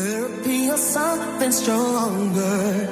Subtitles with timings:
[0.00, 2.88] Therapy or something stronger.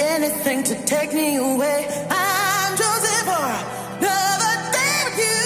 [0.00, 1.86] Anything to take me away.
[2.10, 3.50] I'm choosing for
[4.00, 5.38] another day you.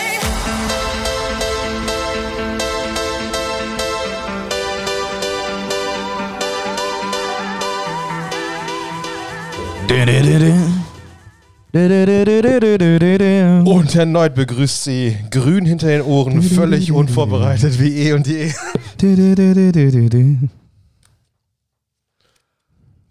[13.66, 18.52] Und erneut begrüßt sie grün hinter den Ohren, völlig unvorbereitet wie eh und je.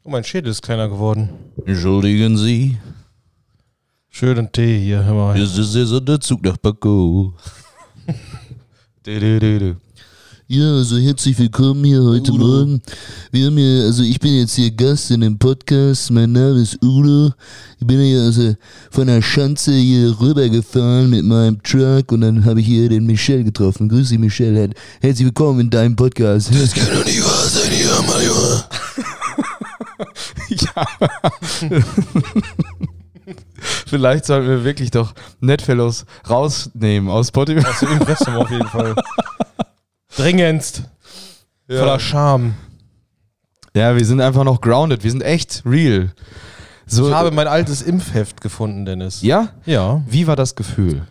[0.03, 1.31] Oh, mein Schädel ist kleiner geworden.
[1.67, 2.79] Entschuldigen Sie,
[4.09, 5.41] Schönen Tee hier, hör mal.
[5.41, 7.35] es ist der Zug nach Paco.
[10.53, 12.83] Ja, also herzlich willkommen hier heute Morgen.
[13.31, 16.11] Wir haben hier, also ich bin jetzt hier Gast in dem Podcast.
[16.11, 17.33] Mein Name ist Udo.
[17.79, 18.57] Ich bin hier also
[18.91, 23.45] von der Schanze hier rübergefahren mit meinem Truck und dann habe ich hier den Michel
[23.45, 23.89] getroffen.
[23.89, 24.71] Grüß dich, Michel.
[25.01, 26.51] Herzlich willkommen in deinem Podcast.
[26.53, 28.35] Das kann doch nicht wahr sein, hier, Mario.
[33.87, 37.67] Vielleicht sollten wir wirklich doch Netfellows rausnehmen aus Spotify.
[37.67, 38.97] Aus dem Impressum auf jeden Fall.
[40.17, 40.83] Dringendst.
[41.69, 42.55] Voller Charme.
[43.75, 45.05] Ja, wir sind einfach noch grounded.
[45.05, 46.11] Wir sind echt real.
[46.87, 49.23] So, Ich habe mein altes Impfheft gefunden, Dennis.
[49.23, 49.51] ja?
[49.65, 50.03] Ja.
[50.09, 51.03] Wie war das Gefühl,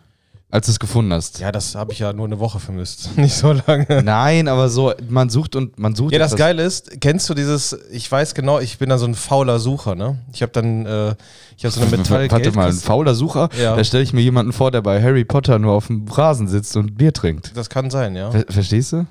[0.51, 1.39] als du es gefunden hast?
[1.39, 3.09] Ja, das habe ich ja nur eine Woche vermisst.
[3.17, 4.01] Nicht so lange.
[4.03, 6.11] Nein, aber so, man sucht und man sucht.
[6.11, 9.13] Ja, das Geile ist, kennst du dieses, ich weiß genau, ich bin da so ein
[9.13, 10.17] fauler Sucher, ne?
[10.33, 11.15] Ich habe dann, äh,
[11.55, 13.49] ich habe so eine metall Warte mal, ein fauler Sucher?
[13.61, 13.75] Ja.
[13.75, 16.75] Da stelle ich mir jemanden vor, der bei Harry Potter nur auf dem Rasen sitzt
[16.77, 17.55] und Bier trinkt.
[17.55, 18.31] Das kann sein, ja.
[18.31, 19.05] Ver verstehst du?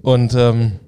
[0.00, 0.80] Und ähm,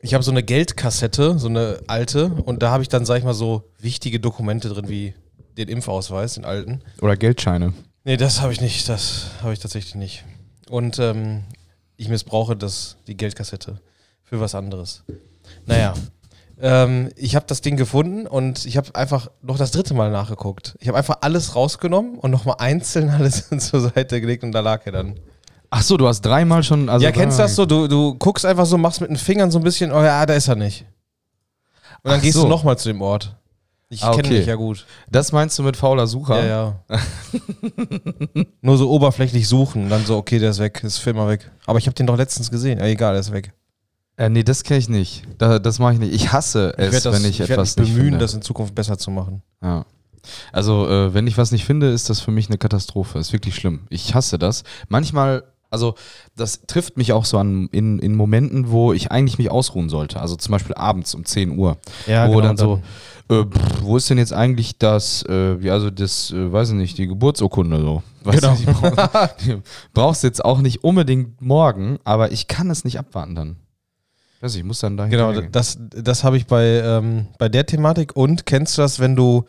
[0.00, 3.24] ich habe so eine Geldkassette, so eine alte, und da habe ich dann, sag ich
[3.24, 5.14] mal, so wichtige Dokumente drin, wie
[5.58, 6.80] den Impfausweis, den alten.
[7.02, 7.74] Oder Geldscheine.
[8.04, 10.24] Nee, das habe ich nicht, das habe ich tatsächlich nicht.
[10.68, 11.44] Und ähm,
[11.96, 13.80] ich missbrauche das, die Geldkassette
[14.24, 15.04] für was anderes.
[15.66, 15.94] Naja,
[16.60, 20.76] ähm, ich habe das Ding gefunden und ich habe einfach noch das dritte Mal nachgeguckt.
[20.80, 24.84] Ich habe einfach alles rausgenommen und nochmal einzeln alles zur Seite gelegt und da lag
[24.86, 25.20] er dann.
[25.70, 26.88] Ach so, du hast dreimal schon.
[26.88, 27.66] Also, ja, kennst du das so?
[27.66, 30.34] Du, du guckst einfach so, machst mit den Fingern so ein bisschen, oh ja, da
[30.34, 30.84] ist er nicht.
[32.02, 32.42] Und dann Ach gehst so.
[32.42, 33.36] du nochmal zu dem Ort.
[33.92, 34.38] Ich Ah, kenne okay.
[34.38, 34.86] dich ja gut.
[35.10, 36.42] Das meinst du mit fauler Sucher?
[36.42, 36.98] Ja, ja.
[38.62, 41.50] Nur so oberflächlich suchen, dann so, okay, der ist weg, ist immer weg.
[41.66, 42.78] Aber ich habe den doch letztens gesehen.
[42.78, 43.52] Ja, egal, der ist weg.
[44.16, 45.24] Äh, nee, das kenne ich nicht.
[45.38, 46.14] Da, das mache ich nicht.
[46.14, 48.24] Ich hasse Ich es, werde das- wenn ich, ich etwas mich nicht bemühen, finde.
[48.24, 49.42] das in Zukunft besser zu machen.
[49.62, 49.84] Ja.
[50.52, 53.18] Also, äh, wenn ich was nicht finde, ist das für mich eine Katastrophe.
[53.18, 53.80] Ist wirklich schlimm.
[53.90, 54.62] Ich hasse das.
[54.88, 55.96] Manchmal, also,
[56.36, 60.20] das trifft mich auch so an in, in Momenten, wo ich eigentlich mich ausruhen sollte.
[60.20, 61.76] Also zum Beispiel abends um 10 Uhr.
[62.06, 62.80] Ja, wo genau, dann so,
[63.40, 66.98] äh, pff, wo ist denn jetzt eigentlich das, äh, also das, äh, weiß ich nicht,
[66.98, 68.02] die Geburtsurkunde so.
[68.24, 68.54] Weißt Genau.
[68.54, 69.56] du, die brauch- die
[69.94, 73.56] brauchst jetzt auch nicht unbedingt morgen, aber ich kann es nicht abwarten dann.
[74.44, 75.10] Ich, ich muss dann dahin.
[75.12, 78.16] Genau, das, das habe ich bei, ähm, bei der Thematik.
[78.16, 79.44] Und kennst du das, wenn du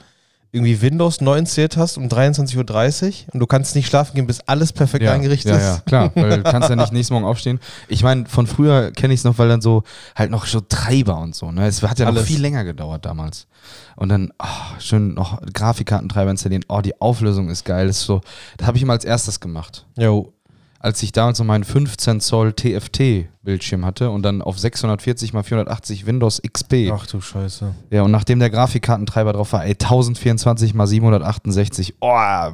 [0.54, 4.40] irgendwie Windows neu installiert hast um 23.30 Uhr und du kannst nicht schlafen gehen, bis
[4.42, 5.64] alles perfekt ja, eingerichtet ja, ist?
[5.64, 7.60] Ja, klar, weil du kannst ja nicht nächsten Morgen aufstehen.
[7.88, 9.82] Ich meine, von früher kenne ich es noch, weil dann so
[10.16, 11.52] halt noch so Treiber und so.
[11.52, 11.66] Ne?
[11.66, 12.28] Es hat ja noch Alles.
[12.28, 13.48] viel länger gedauert damals.
[13.96, 16.66] Und dann ah, schön noch Grafikkartentreiber installieren.
[16.70, 17.88] Oh, die Auflösung ist geil.
[17.88, 18.22] Das ist so,
[18.58, 19.88] das habe ich immer als erstes gemacht.
[19.98, 20.34] Jo.
[20.84, 26.06] Als ich damals noch meinen 15 Zoll TFT-Bildschirm hatte und dann auf 640 x 480
[26.06, 26.92] Windows XP.
[26.94, 27.74] Ach du Scheiße.
[27.90, 32.52] Ja, und nachdem der Grafikkartentreiber drauf war, ey, 1024 x 768, oh,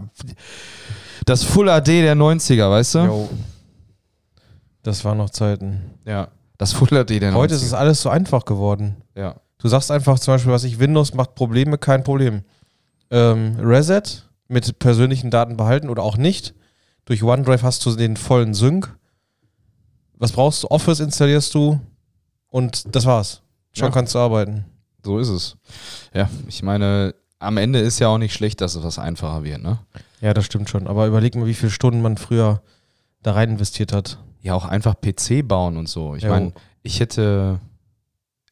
[1.25, 2.99] das Full AD der 90er, weißt du?
[2.99, 3.29] Jo.
[4.83, 5.81] Das waren noch Zeiten.
[6.05, 6.27] Ja.
[6.59, 7.35] Das Full AD der 90er.
[7.35, 8.97] Heute ist es alles so einfach geworden.
[9.15, 9.37] Ja.
[9.57, 12.43] Du sagst einfach zum Beispiel, was ich, Windows macht Probleme, kein Problem.
[13.09, 14.03] Ähm, Reset
[14.47, 16.53] mit persönlichen Daten behalten oder auch nicht.
[17.09, 18.95] Durch OneDrive hast du den vollen Sync.
[20.19, 20.67] Was brauchst du?
[20.69, 21.79] Office installierst du
[22.49, 23.41] und das war's.
[23.73, 23.91] Schon Ja.
[23.91, 24.65] kannst du arbeiten.
[25.03, 25.57] So ist es.
[26.13, 29.63] Ja, ich meine, am Ende ist ja auch nicht schlecht, dass es was einfacher wird,
[29.63, 29.79] ne?
[30.21, 30.85] Ja, das stimmt schon.
[30.87, 32.61] Aber überleg mal, wie viele Stunden man früher
[33.23, 34.19] da rein investiert hat.
[34.41, 36.13] Ja, auch einfach PC bauen und so.
[36.13, 36.29] Ich Jo.
[36.29, 36.53] meine,
[36.83, 37.59] ich hätte,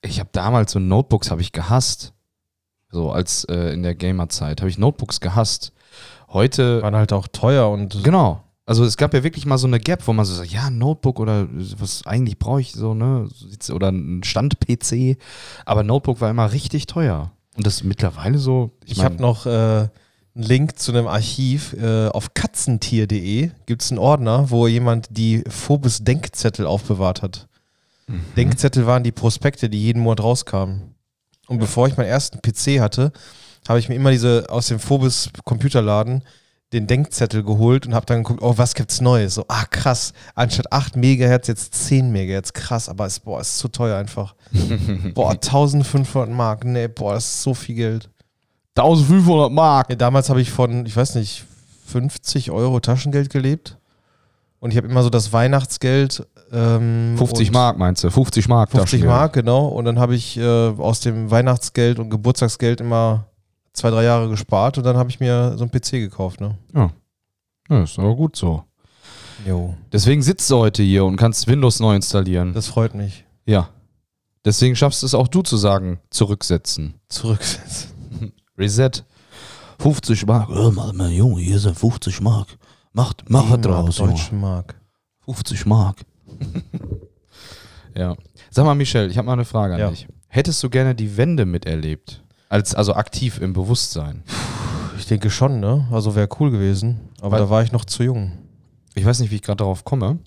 [0.02, 2.14] ich habe damals so Notebooks habe ich gehasst.
[2.90, 5.74] So als äh, in der Gamerzeit habe ich Notebooks gehasst.
[6.30, 8.44] Heute, Waren halt auch teuer und genau.
[8.68, 10.78] Also es gab ja wirklich mal so eine Gap, wo man so sagt, ja, ein
[10.78, 11.48] Notebook oder
[11.80, 13.30] was eigentlich brauche ich so, ne?
[13.72, 15.18] Oder ein Stand-PC.
[15.66, 17.32] Aber Notebook war immer richtig teuer.
[17.56, 18.72] Und das mittlerweile so.
[18.86, 19.90] Ich, mein- habe noch äh, einen
[20.36, 21.74] Link zu einem Archiv.
[21.82, 27.48] Äh, auf katzentier.de gibt es einen Ordner, wo jemand die Phobos Denkzettel aufbewahrt hat.
[28.08, 28.22] Mhm.
[28.36, 30.94] Denkzettel waren die Prospekte, die jeden Monat rauskamen.
[31.48, 33.14] Und bevor ich meinen ersten PC hatte,
[33.70, 36.24] habe ich mir immer diese aus dem Phobos Computerladen
[36.74, 39.36] den Denkzettel geholt und habe dann geguckt, oh, was gibt's Neues?
[39.36, 40.14] So, ah, krass.
[40.36, 42.52] Anstatt 8 Megahertz jetzt 10 Megahertz.
[42.52, 44.36] Krass, aber es, boah, ist zu teuer einfach.
[45.14, 46.66] boah, 1500 Mark.
[46.66, 48.10] Nee, boah, das ist so viel Geld.
[48.76, 49.90] 1500 Mark.
[49.90, 51.46] Ja, damals habe ich von, ich weiß nicht,
[51.86, 53.78] 50 Euro Taschengeld gelebt.
[54.60, 56.28] Und ich habe immer so das Weihnachtsgeld.
[56.52, 58.10] Ähm, 50 und Mark meinst du?
[58.10, 58.72] 50 Mark.
[58.72, 59.10] 50 Taschengeld.
[59.10, 59.68] Mark, genau.
[59.68, 63.26] Und dann habe ich äh, aus dem Weihnachtsgeld und Geburtstagsgeld immer
[63.78, 66.58] zwei, drei Jahre gespart und dann habe ich mir so einen PC gekauft, ne?
[67.70, 68.64] Ja, ist aber gut so.
[69.46, 69.76] Jo.
[69.92, 72.54] Deswegen sitzt du heute hier und kannst Windows neu installieren.
[72.54, 73.26] Das freut mich.
[73.46, 73.70] ja.
[74.46, 76.94] Deswegen schaffst es auch du zu sagen, zurücksetzen.
[77.10, 77.92] Zurücksetzen.
[78.58, 78.92] Reset.
[79.80, 80.48] 50 Mark.
[80.50, 82.58] Mal, mein Junge, hier sind 50 Mark.
[82.94, 83.96] Macht, mach was draus.
[83.98, 84.80] Deutsche Mark.
[85.26, 85.98] 50 Mark.
[87.96, 88.16] ja.
[88.50, 89.90] Sag mal, Michel, ich habe mal eine Frage an Ja.
[89.90, 90.08] dich.
[90.30, 92.24] Hättest du gerne die Wende miterlebt?
[92.50, 94.24] Als, also aktiv im Bewusstsein.
[94.98, 95.88] Ich denke schon, ne?
[95.92, 97.00] Also wäre cool gewesen.
[97.22, 98.32] Aber Weil- da war ich noch zu jung.
[98.96, 100.18] Ich weiß nicht, wie ich gerade darauf komme,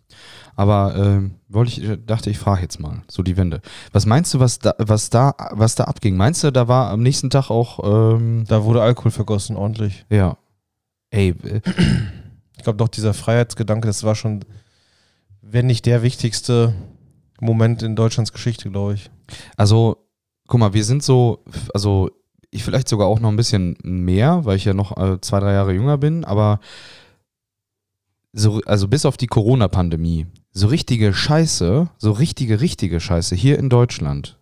[0.55, 3.63] aber ähm, wollte ich, äh, dachte ich, frage jetzt mal, so die Wende.
[3.91, 6.17] Was meinst du, was da, was da, was da abging?
[6.17, 7.81] Meinst du, da war am nächsten Tag auch,
[8.15, 10.07] ähm, Da wurde Alkohol vergossen, ordentlich.
[10.09, 10.37] ja,
[11.11, 11.61] ey, äh,
[12.57, 14.45] Ich glaube doch, dieser Freiheitsgedanke, das war schon,
[15.43, 16.73] wenn nicht der wichtigste
[17.41, 19.11] Moment in Deutschlands Geschichte, glaube ich.
[19.57, 19.97] Also,
[20.51, 21.43] guck mal, wir sind so,
[21.73, 22.11] also
[22.51, 25.53] ich vielleicht sogar auch noch ein bisschen mehr, weil ich ja noch äh, zwei, drei
[25.53, 26.59] Jahre jünger bin, aber
[28.33, 33.71] so, also bis auf die Corona-Pandemie, so richtige Scheiße, so richtige, richtige Scheiße hier in
[33.71, 34.37] Deutschland,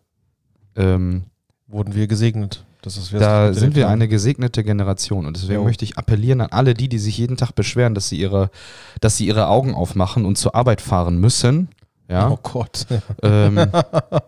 [0.75, 1.25] ähm,
[1.67, 2.65] Wurden wir gesegnet.
[2.81, 5.65] Das ist, da sind wir eine gesegnete Generation und deswegen Jo.
[5.65, 8.51] möchte ich appellieren an alle die, die sich jeden Tag beschweren, dass sie ihre,
[9.03, 11.69] dass sie ihre Augen aufmachen und zur Arbeit fahren müssen.
[12.09, 12.87] Ja, Oh Gott.
[13.23, 13.71] ähm,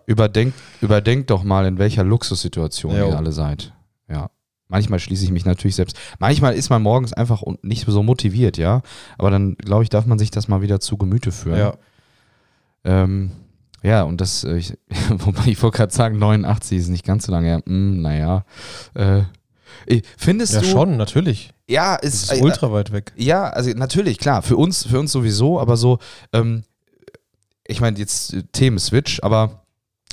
[0.06, 3.08] überdenkt, überdenkt doch mal, in welcher Luxussituation Jo.
[3.08, 3.72] ihr alle seid.
[4.08, 4.30] Ja.
[4.68, 5.98] Manchmal schließe ich mich natürlich selbst.
[6.18, 8.82] Manchmal ist man morgens einfach nicht so motiviert, ja.
[9.18, 11.58] Aber dann, glaube ich, darf man sich das mal wieder zu Gemüte führen.
[11.58, 11.74] Ja.
[12.84, 13.32] Ähm,
[13.82, 14.76] ja, und das, äh, ich,
[15.08, 17.62] wobei ich wollte gerade sagen, 89 ist nicht ganz so lange her.
[17.66, 18.44] Hm, naja.
[18.94, 19.22] Äh,
[20.16, 20.66] findest Ja, du.
[20.66, 21.52] schon, natürlich.
[21.68, 23.12] Ja, ist, ist äh, ultra weit weg.
[23.16, 25.98] ja, also natürlich, klar, für uns, für uns sowieso, aber so,
[26.32, 26.64] ähm,
[27.70, 29.62] ich meine, jetzt Themenswitch, aber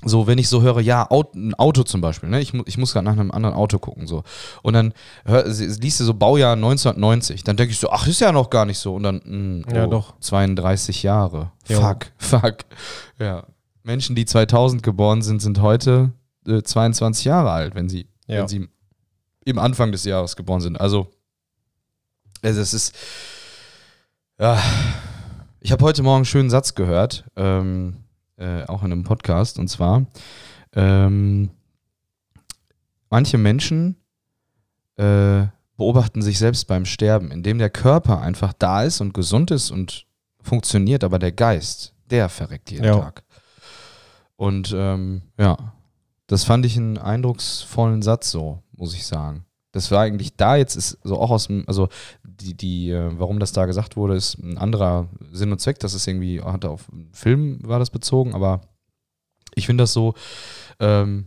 [0.05, 2.39] so, wenn ich so höre, ja, Auto, ein Auto zum Beispiel, ne?
[2.39, 4.23] ich, ich muss gerade nach einem anderen Auto gucken, so.
[4.61, 4.93] Und dann
[5.25, 8.51] hör, sie- liest du so Baujahr 1990, dann denke ich so, ach, ist ja noch
[8.51, 8.93] gar nicht so.
[8.93, 9.21] Und dann,
[9.65, 10.19] mh, Ja, oh, doch.
[10.19, 11.51] 32 Jahre.
[11.67, 11.81] Jo.
[11.81, 12.57] Fuck, fuck.
[13.19, 13.43] Ja.
[13.83, 16.11] Menschen, die 2000 geboren sind, sind heute
[16.47, 18.41] äh, 22 Jahre alt, wenn sie, Ja.
[18.41, 18.69] wenn sie
[19.45, 20.79] im Anfang des Jahres geboren sind.
[20.79, 21.07] Also,
[22.43, 22.95] also es ist,
[24.39, 24.61] ja,
[25.67, 27.97] ich habe heute Morgen einen schönen Satz gehört, ähm,
[28.37, 30.05] äh, auch in einem Podcast, und zwar,
[30.73, 31.49] ähm,
[33.09, 33.97] manche Menschen
[34.95, 39.69] äh, beobachten sich selbst beim Sterben, indem der Körper einfach da ist und gesund ist
[39.69, 40.05] und
[40.39, 43.01] funktioniert, aber der Geist, der verreckt jeden Ja.
[43.01, 43.25] Tag.
[44.37, 45.73] Und ähm, ja,
[46.27, 49.45] das fand ich einen eindrucksvollen Satz so, muss ich sagen.
[49.71, 51.89] Das war eigentlich da jetzt ist so auch aus dem, also
[52.23, 55.79] die, die, äh, warum das da gesagt wurde, ist ein anderer Sinn und Zweck.
[55.79, 58.61] Das ist irgendwie, hatte auf Film war das bezogen, aber
[59.55, 60.13] ich finde das so,
[60.79, 61.25] ähm,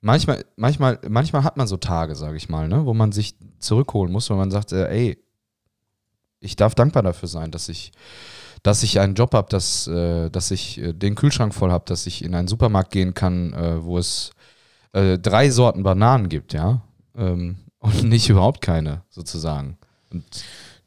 [0.00, 4.12] manchmal, manchmal, manchmal hat man so Tage, sage ich mal, ne, wo man sich zurückholen
[4.12, 5.18] muss, weil man sagt, äh, ey,
[6.40, 7.92] ich darf dankbar dafür sein, dass ich,
[8.62, 12.06] dass ich einen Job habe, dass, äh, dass ich äh, den Kühlschrank voll habe, dass
[12.06, 14.30] ich in einen Supermarkt gehen kann, äh, wo es
[14.92, 16.82] äh, drei Sorten Bananen gibt, ja,
[17.18, 19.76] ähm, und nicht überhaupt keine, sozusagen.
[20.12, 20.24] Und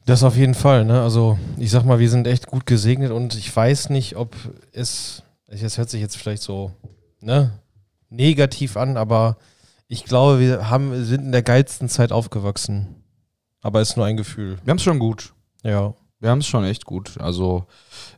[0.06, 1.00] Das auf jeden Fall, ne?
[1.02, 4.34] Also ich sag mal, wir sind echt gut gesegnet und ich weiß nicht, ob
[4.72, 6.72] es, es hört sich jetzt vielleicht so,
[7.20, 7.52] ne,
[8.10, 9.36] negativ an, aber
[9.88, 12.96] ich glaube, wir haben, sind in der geilsten Zeit aufgewachsen.
[13.60, 14.58] Aber ist nur ein Gefühl.
[14.64, 15.34] wir haben es schon gut.
[15.62, 15.94] Ja.
[16.18, 17.20] Wir haben es schon echt gut.
[17.20, 17.66] Also,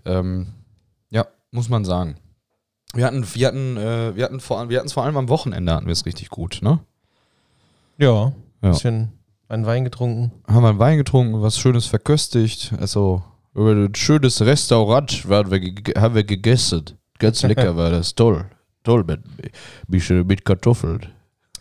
[0.06, 0.54] ähm,
[1.10, 2.16] ja, muss man sagen.
[2.94, 5.28] Wir hatten, wir hatten, äh, wir hatten vor, allem- wir hatten es vor allem am
[5.28, 6.80] Wochenende hatten wir es richtig gut, ne?
[7.98, 8.32] Ja.
[8.62, 8.70] Ja.
[8.70, 9.12] Bisschen
[9.48, 10.30] einen Wein getrunken.
[10.48, 12.72] Haben wir einen Wein getrunken, was Schönes verköstigt.
[12.78, 13.22] Also,
[13.54, 15.60] über ein schönes Restaurant waren wir,
[16.00, 16.84] haben wir gegessen.
[17.18, 18.14] Ganz lecker war das.
[18.14, 18.46] Toll.
[18.82, 19.20] Toll mit,
[19.88, 21.06] mit, mit Kartoffeln.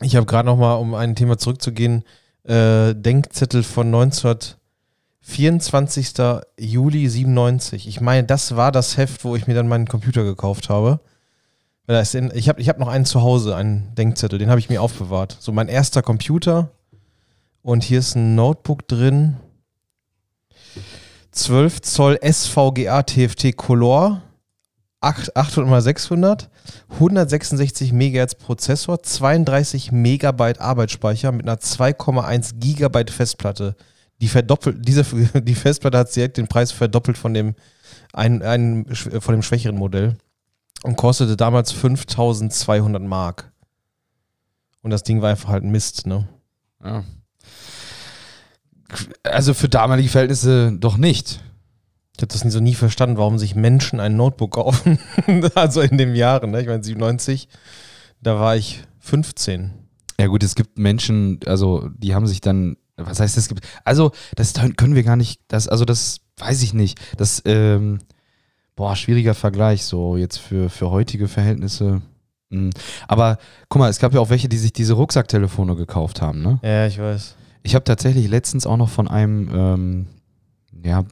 [0.01, 2.03] Ich habe gerade noch mal, um ein Thema zurückzugehen,
[2.43, 6.13] äh, Denkzettel von 1924.
[6.59, 7.87] Juli 97.
[7.87, 10.99] Ich meine, das war das Heft, wo ich mir dann meinen Computer gekauft habe.
[10.99, 11.03] Weil da ist in,
[11.87, 15.37] ich habe ich hab noch einen zu Hause, einen Denkzettel, den habe ich mir aufbewahrt.
[15.39, 16.69] So mein erster Computer.
[17.61, 19.35] Und hier ist ein Notebook drin.
[21.31, 24.21] 12 Zoll SVGA TFT Color.
[25.01, 26.49] 8, 800 mal 600.
[26.91, 33.75] 166 Megahertz Prozessor, 32 Megabyte Arbeitsspeicher mit einer 2,1 Gigabyte Festplatte.
[34.21, 35.03] Die verdoppelt, diese,
[35.41, 37.55] die Festplatte hat direkt den Preis verdoppelt von dem,
[38.13, 40.17] ein, ein, von dem schwächeren Modell
[40.83, 43.51] und kostete damals 5200 Mark.
[44.81, 46.27] Und das Ding war einfach halt Mist, ne?
[46.83, 47.03] Ja.
[49.23, 51.41] Also für damalige Verhältnisse doch nicht.
[52.15, 54.99] Ich habe das nie so nie verstanden, warum sich Menschen ein Notebook kaufen.
[55.55, 56.61] also in dem Jahren, ne?
[56.61, 57.47] Ich meine 97,
[58.21, 59.71] da war ich 15.
[60.19, 64.11] Ja gut, es gibt Menschen, also die haben sich dann, was heißt es gibt, also
[64.35, 67.99] das können wir gar nicht, das, also das weiß ich nicht, das, ähm,
[68.75, 72.01] boah, schwieriger Vergleich so jetzt für, für heutige Verhältnisse.
[72.51, 72.69] Hm.
[73.07, 73.37] Aber
[73.69, 76.59] guck mal, es gab ja auch welche, die sich diese Rucksacktelefone gekauft haben, ne?
[76.63, 77.35] Ja, ich weiß.
[77.63, 80.07] Ich habe tatsächlich letztens auch noch von einem, ähm,
[80.83, 81.03] ja,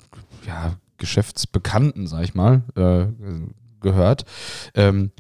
[0.46, 3.06] ja, Geschäftsbekannten, sag ich mal, äh,
[3.80, 4.26] gehört,
[4.76, 5.12] ähm,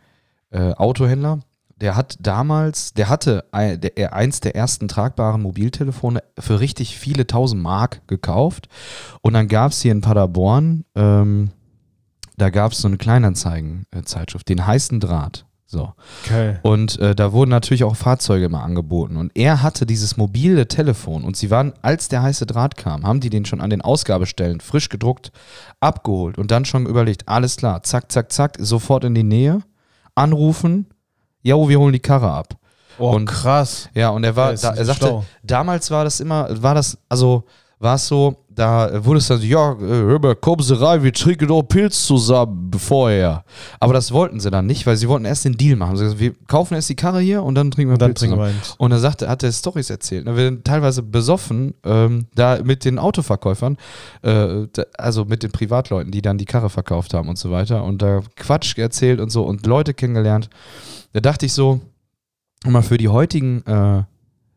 [0.51, 1.39] äh, Autohändler,
[1.81, 7.25] der hat damals, der hatte ein, der, eins der ersten tragbaren Mobiltelefone für richtig viele
[7.25, 8.69] tausend Mark gekauft.
[9.21, 11.49] Und dann gab es hier in Paderborn, ähm,
[12.37, 15.45] da gab es so eine Kleinanzeigenzeitschrift, den heißen Draht.
[15.65, 15.93] So.
[16.25, 16.57] Okay.
[16.63, 19.15] Und äh, da wurden natürlich auch Fahrzeuge immer angeboten.
[19.15, 23.21] Und er hatte dieses mobile Telefon und sie waren, als der heiße Draht kam, haben
[23.21, 25.31] die den schon an den Ausgabestellen frisch gedruckt,
[25.79, 29.61] abgeholt und dann schon überlegt, alles klar, zack, zack, zack, sofort in die Nähe,
[30.13, 30.87] anrufen,
[31.41, 32.55] ja, wir holen die Karre ab.
[32.99, 33.87] Oh, Und- krass.
[33.93, 35.25] Ja, und er war, da, er sagte, schlau.
[35.41, 37.45] damals war das immer, war das, also
[37.81, 41.03] war es so, da wurde es dann so, ja, äh, hör mal, kommen Sie rein,
[41.03, 43.43] wir trinken doch Pilz zusammen vorher.
[43.79, 45.97] Aber das wollten sie dann nicht, weil sie wollten erst den Deal machen.
[45.97, 48.21] Sie gesagt, wir kaufen erst die Karre hier und dann trinken wir Und dann Pilz
[48.21, 48.49] wir zusammen.
[48.49, 48.75] eins.
[48.77, 50.25] Und er sagte, hat er Stories erzählt.
[50.25, 50.35] Ne?
[50.35, 53.77] Wir sind teilweise besoffen, ähm, da mit den Autoverkäufern,
[54.21, 57.83] äh, da, also mit den Privatleuten, die dann die Karre verkauft haben und so weiter.
[57.83, 60.49] Und da Quatsch erzählt und so und Leute kennengelernt.
[61.13, 61.81] Da dachte ich so,
[62.65, 64.03] mal für die heutigen, äh,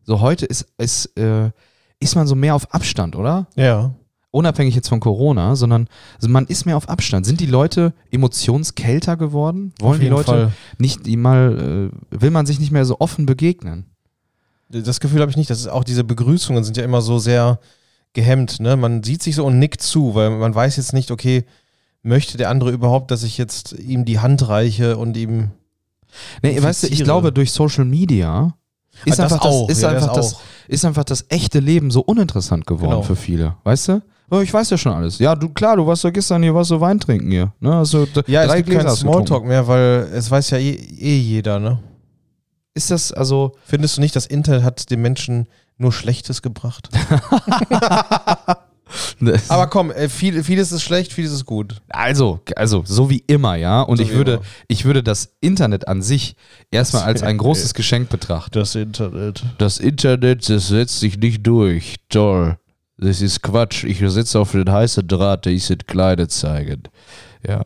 [0.02, 1.50] so heute ist, ist, äh,
[2.04, 3.48] ist man so mehr auf Abstand, oder?
[3.56, 3.94] Ja.
[4.30, 7.24] Unabhängig jetzt von Corona, sondern also man ist mehr auf Abstand.
[7.24, 9.72] Sind die Leute emotionskälter geworden?
[9.80, 10.52] Wollen die Leute Fall.
[10.78, 13.86] nicht die mal, äh, will man sich nicht mehr so offen begegnen?
[14.68, 15.50] Das Gefühl habe ich nicht.
[15.50, 17.60] Das ist auch diese Begrüßungen sind ja immer so sehr
[18.12, 18.60] gehemmt.
[18.60, 18.76] Ne?
[18.76, 21.44] Man sieht sich so und nickt zu, weil man weiß jetzt nicht, okay,
[22.02, 25.50] möchte der andere überhaupt, dass ich jetzt ihm die Hand reiche und ihm.
[26.42, 28.54] Nee, weißt du, ich glaube, durch Social Media
[29.04, 31.90] ist, das einfach, das, auch, ist, ja, einfach das das, ist einfach das echte Leben
[31.90, 33.02] so uninteressant geworden Genau.
[33.02, 33.56] für viele.
[33.64, 34.02] Weißt du?
[34.30, 35.18] Oh, ich weiß ja schon alles.
[35.18, 37.52] Ja, du, klar, du warst ja gestern hier, warst so Wein trinken hier.
[37.60, 37.74] Ne?
[37.74, 41.58] Also, Ja, es gibt Gläser keinen Smalltalk mehr, weil es weiß ja eh, eh jeder,
[41.58, 41.78] ne?
[42.72, 43.52] Ist das also.
[43.64, 45.46] Findest du nicht, das Internet hat den Menschen
[45.76, 46.88] nur Schlechtes gebracht?
[49.48, 51.80] Aber komm, äh, viel, vieles ist schlecht, vieles ist gut.
[51.88, 53.82] Also, also, so wie immer, ja.
[53.82, 54.42] Und So ich würde, immer.
[54.68, 56.36] ich würde das Internet an sich
[56.70, 58.52] erstmal als ein großes Geschenk betrachten.
[58.52, 59.42] Das Internet.
[59.58, 61.96] Das Internet, das setzt sich nicht durch.
[62.08, 62.58] Toll.
[62.96, 63.84] Das ist Quatsch.
[63.84, 66.84] Ich sitze auf den heißen Draht, der ist in Kleine zeigen.
[67.46, 67.62] Ja.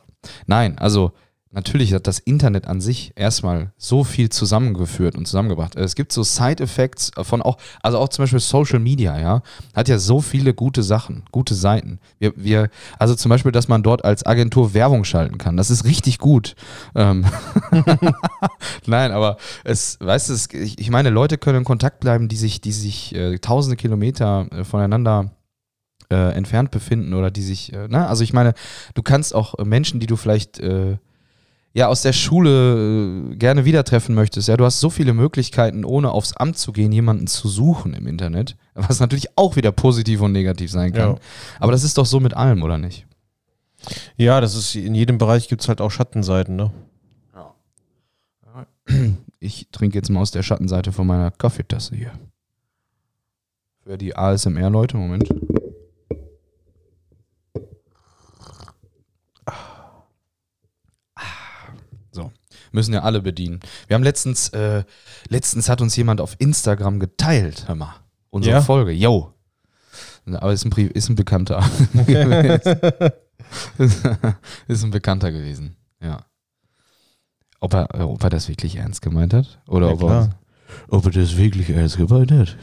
[0.46, 1.12] Nein, also
[1.58, 5.74] natürlich hat das Internet an sich erstmal so viel zusammengeführt und zusammengebracht.
[5.74, 9.42] Es gibt so Side-Effects von auch, also auch zum Beispiel Social Media, ja,
[9.74, 11.98] hat ja so viele gute Sachen, gute Seiten.
[12.20, 15.84] Wir, wir, also zum Beispiel, dass man dort als Agentur Werbung schalten kann, das ist
[15.84, 16.54] richtig gut.
[16.94, 17.26] Ähm,
[18.86, 22.60] Nein, aber es, weißt du, ich, ich meine, Leute können in Kontakt bleiben, die sich,
[22.60, 25.32] die sich äh, tausende Kilometer äh, voneinander
[26.08, 28.06] äh, entfernt befinden oder die sich, äh, ne?
[28.06, 28.54] Also ich meine,
[28.94, 30.98] du kannst auch äh, Menschen, die du vielleicht äh,
[31.74, 35.84] ja aus der Schule äh, gerne wieder treffen möchtest, ja, du hast so viele Möglichkeiten,
[35.84, 40.20] ohne aufs Amt zu gehen, jemanden zu suchen im Internet, was natürlich auch wieder positiv
[40.20, 41.12] und negativ sein kann.
[41.12, 41.18] Ja.
[41.60, 43.06] Aber das ist doch so mit allem, oder nicht?
[44.16, 46.70] Ja, das ist in jedem Bereich gibt es halt auch Schattenseiten, ne?
[49.40, 52.10] Ich trinke jetzt mal aus der Schattenseite von meiner Kaffeetasse hier.
[53.84, 55.28] Für die ASMR-Leute, Moment.
[62.10, 62.32] So,
[62.72, 63.60] müssen ja alle bedienen.
[63.86, 64.84] Wir haben letztens, äh,
[65.28, 67.94] letztens hat uns jemand auf Instagram geteilt, hör mal,
[68.30, 68.62] unsere Ja?
[68.62, 68.92] Folge.
[68.92, 69.32] Yo.
[70.26, 71.64] Aber ist ein, Pri- ist ein Bekannter.
[74.68, 76.24] ist ein Bekannter gewesen, ja.
[77.60, 79.60] Ob er, ob er das wirklich ernst gemeint hat?
[79.66, 80.38] Oder Ja, ob, er,
[80.88, 82.56] ob er das wirklich ernst gemeint hat?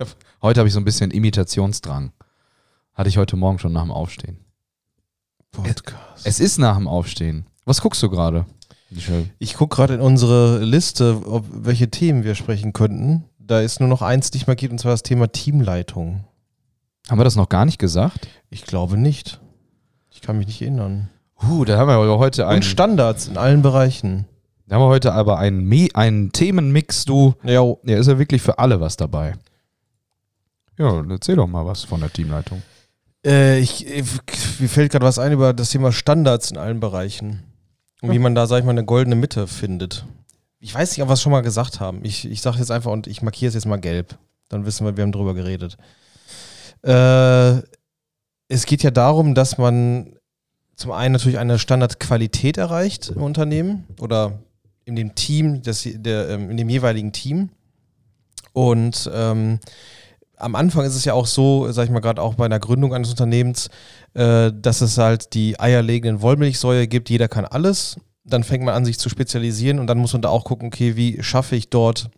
[0.00, 0.08] Hab,
[0.42, 2.12] heute habe ich so ein bisschen Imitationsdrang.
[2.94, 4.38] Hatte ich heute Morgen schon nach dem Aufstehen.
[5.52, 6.26] Podcast.
[6.26, 7.46] Es ist nach dem Aufstehen.
[7.64, 8.44] Was guckst du gerade?
[9.38, 13.24] Ich gucke gerade in unsere Liste, ob, welche Themen wir sprechen könnten.
[13.38, 16.24] Da ist nur noch eins nicht markiert, und zwar das Thema Teamleitung.
[17.08, 18.28] Haben wir das noch gar nicht gesagt?
[18.50, 19.40] Ich glaube nicht.
[20.10, 21.08] Ich kann mich nicht erinnern.
[21.42, 24.26] Uh, da haben wir aber heute einen, Und Standards in allen Bereichen.
[24.66, 27.34] da haben wir heute aber einen, Me einen Themenmix, du.
[27.44, 29.34] Ja, Ja, ist ja wirklich für alle was dabei.
[30.78, 32.62] Ja, erzähl doch mal was von der Teamleitung.
[33.24, 34.04] Äh, ich, äh,
[34.58, 37.42] mir fällt gerade was ein über das Thema Standards in allen Bereichen.
[38.00, 40.04] Und wie man da, sag ich mal, eine goldene Mitte findet.
[40.60, 42.04] Ich weiß nicht, ob wir es schon mal gesagt haben.
[42.04, 44.18] Ich, ich sage jetzt einfach und ich markiere es jetzt mal gelb.
[44.48, 45.76] Dann wissen wir, wir haben drüber geredet.
[46.82, 47.62] Äh,
[48.48, 50.16] es geht ja darum, dass man
[50.76, 54.38] zum einen natürlich eine Standardqualität erreicht im Unternehmen oder
[54.84, 57.50] in dem Team, das, der, ähm, in dem jeweiligen Team.
[58.52, 59.58] Und ähm,
[60.38, 62.94] am Anfang ist es ja auch so, sag ich mal gerade auch bei einer Gründung
[62.94, 63.68] eines Unternehmens,
[64.14, 67.96] äh, dass es halt die eierlegenden Wollmilchsäue gibt, jeder kann alles.
[68.24, 70.96] Dann fängt man an, sich zu spezialisieren und dann muss man da auch gucken, okay,
[70.96, 72.10] wie schaffe ich dort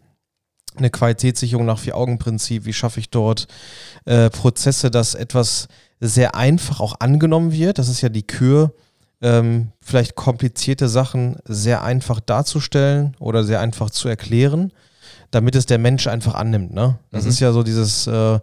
[0.77, 3.47] eine Qualitätssicherung nach Vier-Augen-Prinzip, wie schaffe ich dort
[4.05, 5.69] äh, Prozesse, dass etwas
[6.01, 7.79] sehr einfach auch angenommen wird.
[7.79, 8.73] Das ist ja die Kür,
[9.21, 14.73] ähm, vielleicht komplizierte Sachen sehr einfach darzustellen oder sehr einfach zu erklären
[15.31, 16.73] damit es der Mensch einfach annimmt.
[16.73, 16.99] Ne?
[17.11, 17.31] Das Mhm.
[17.31, 18.35] ist ja so dieses, äh,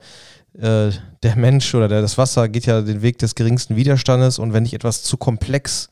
[0.59, 0.91] äh,
[1.23, 4.65] der Mensch oder der, das Wasser geht ja den Weg des geringsten Widerstandes und wenn
[4.65, 5.89] ich etwas zu komplex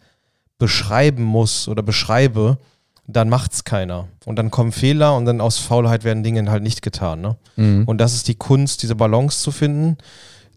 [0.58, 2.58] beschreiben muss oder beschreibe,
[3.08, 4.08] dann macht's keiner.
[4.26, 7.22] Und dann kommen Fehler und dann aus Faulheit werden Dinge halt nicht getan.
[7.22, 7.36] Ne?
[7.56, 7.84] Mhm.
[7.86, 9.98] Und das ist die Kunst, diese Balance zu finden.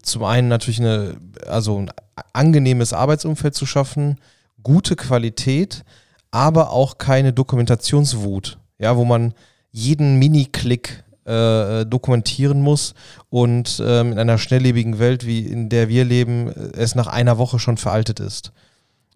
[0.01, 1.17] Zum einen natürlich eine,
[1.47, 1.91] also ein
[2.33, 4.17] angenehmes Arbeitsumfeld zu schaffen,
[4.63, 5.83] gute Qualität,
[6.31, 8.57] aber auch keine Dokumentationswut.
[8.79, 9.33] Ja, wo man
[9.71, 12.95] jeden Mini-Klick äh, dokumentieren muss
[13.29, 17.37] und ähm, in einer schnelllebigen Welt, wie in der wir leben, äh, es nach einer
[17.37, 18.51] Woche schon veraltet ist.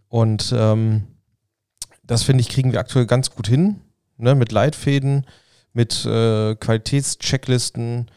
[0.09, 1.03] Und ähm,
[2.03, 3.81] das finde ich, kriegen wir aktuell ganz gut hin,
[4.17, 5.25] ne, mit Leitfäden,
[5.73, 8.11] mit äh, Qualitätschecklisten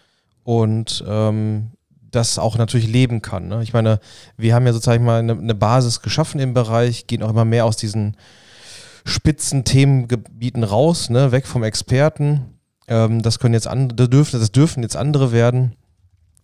[0.45, 1.71] und ähm,
[2.11, 3.49] das auch natürlich leben kann.
[3.49, 3.63] Ne?
[3.63, 4.01] Ich meine,
[4.37, 7.65] wir haben ja sozusagen mal eine, eine Basis geschaffen im Bereich, gehen auch immer mehr
[7.65, 8.17] aus diesen
[9.07, 11.33] spitzen Themengebieten raus, ne?
[11.33, 12.59] weg vom Experten.
[12.89, 15.77] Ähm, das können jetzt andere, dürfen, das dürfen jetzt andere werden.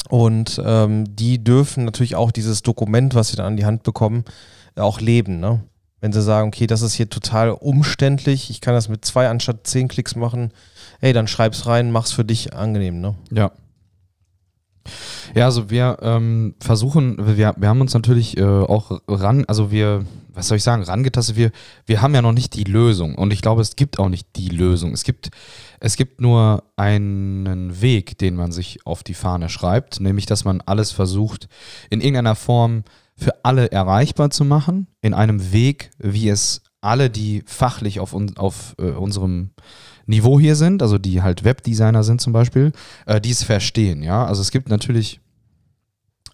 [0.09, 4.25] Und ähm, die dürfen natürlich auch dieses Dokument, was sie dann an die Hand bekommen,
[4.77, 5.41] auch leben.
[5.41, 5.63] Ne?
[6.01, 9.67] Wenn sie sagen, okay, das ist hier total umständlich, ich kann das mit zwei anstatt
[9.67, 10.53] zehn Klicks machen,
[11.01, 13.01] hey, dann schreib's rein, mach's für dich angenehm.
[13.01, 13.15] Ne?
[13.31, 13.53] Ja.
[15.35, 20.05] Ja, also wir ähm, versuchen, wir, wir haben uns natürlich äh, auch ran, also wir,
[20.35, 21.53] was soll ich sagen, rangetastet, wir,
[21.87, 24.49] wir haben ja noch nicht die Lösung und ich glaube, es gibt auch nicht die
[24.49, 24.93] Lösung.
[24.93, 25.31] Es gibt,
[25.81, 30.61] es gibt nur einen Weg, den man sich auf die Fahne schreibt, nämlich, dass man
[30.61, 31.49] alles versucht,
[31.89, 32.85] in irgendeiner Form
[33.17, 38.37] für alle erreichbar zu machen, in einem Weg, wie es alle, die fachlich auf, un,
[38.37, 39.51] auf äh, unserem
[40.07, 42.73] Niveau hier sind, also die halt Webdesigner sind zum Beispiel,
[43.07, 44.25] äh, die es verstehen, ja.
[44.25, 45.21] Also es gibt natürlich,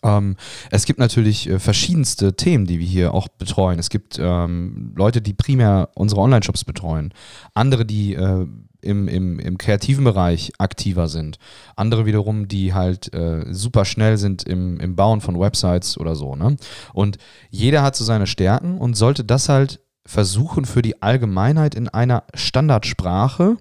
[0.03, 0.37] ähm,
[0.71, 3.79] es gibt natürlich äh, verschiedenste Themen, die wir hier auch betreuen.
[3.79, 7.13] Es gibt ähm, Leute, die primär unsere Online-Shops betreuen,
[7.55, 8.47] andere, die äh,
[8.81, 11.39] im, im, im kreativen Bereich aktiver sind,
[11.75, 16.37] andere wiederum, die halt äh, super schnell sind im, im Bauen von Websites oder so,
[16.37, 16.57] ne?
[16.93, 17.19] Und
[17.51, 22.25] jeder hat so seine Stärken und sollte das halt versuchen für die Allgemeinheit in einer
[22.35, 23.57] Standardsprache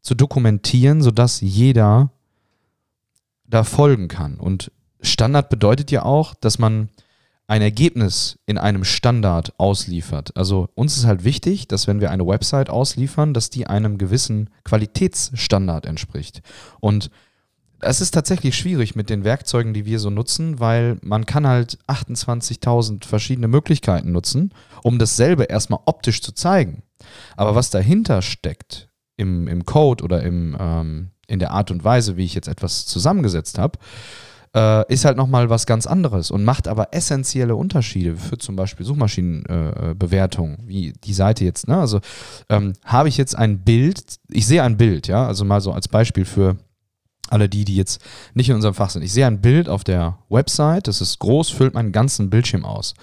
[0.00, 2.10] zu dokumentieren, sodass jeder
[3.46, 4.36] da folgen kann.
[4.36, 6.88] Und Standard bedeutet ja auch, dass man
[7.46, 10.36] ein Ergebnis in einem Standard ausliefert.
[10.36, 14.48] Also uns ist halt wichtig, dass wenn wir eine Website ausliefern, dass die einem gewissen
[14.64, 16.40] Qualitätsstandard entspricht.
[16.80, 17.10] Und
[17.80, 21.78] es ist tatsächlich schwierig mit den Werkzeugen, die wir so nutzen, weil man kann halt
[21.88, 26.84] 28.000 verschiedene Möglichkeiten nutzen, um dasselbe erstmal optisch zu zeigen.
[27.36, 32.16] Aber was dahinter steckt im, im Code oder im, ähm, in der Art und Weise,
[32.16, 33.78] wie ich jetzt etwas zusammengesetzt habe,
[34.54, 38.84] äh, ist halt nochmal was ganz anderes und macht aber essentielle Unterschiede für zum Beispiel
[38.84, 41.68] Suchmaschinenbewertung, äh, wie die Seite jetzt.
[41.68, 41.78] Ne?
[41.78, 42.00] Also
[42.48, 45.88] ähm, habe ich jetzt ein Bild, ich sehe ein Bild, ja, also mal so als
[45.88, 46.56] Beispiel für
[47.30, 48.02] alle die, die jetzt
[48.34, 49.02] nicht in unserem Fach sind.
[49.02, 52.94] Ich sehe ein Bild auf der Website, das ist groß, füllt meinen ganzen Bildschirm aus.